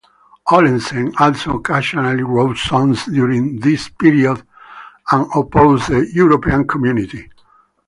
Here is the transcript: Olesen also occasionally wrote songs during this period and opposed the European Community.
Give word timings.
Olesen 0.47 1.13
also 1.19 1.53
occasionally 1.57 2.23
wrote 2.23 2.57
songs 2.57 3.05
during 3.05 3.59
this 3.59 3.87
period 3.87 4.41
and 5.11 5.27
opposed 5.35 5.89
the 5.89 6.09
European 6.11 6.65
Community. 6.67 7.29